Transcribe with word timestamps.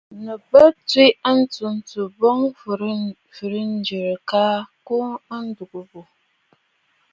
Nɨ 0.25 0.33
bə 0.49 0.61
tswe 0.87 1.05
a 1.29 1.31
ntsǔǹtsù 1.39 2.01
boŋ 2.19 2.39
fɨ̀rɨ̂ŋə̀rə̀ 2.59 4.11
àa 4.41 4.53
kɔʼɔ 4.87 5.01
a 5.33 5.35
ndùgə 5.47 5.79
bù. 5.89 6.01